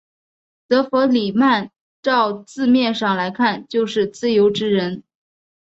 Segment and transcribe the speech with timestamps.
[0.67, 1.69] 则弗里曼
[2.01, 5.03] 照字面上来看就是自由之人。